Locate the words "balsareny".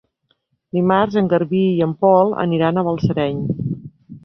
2.91-3.47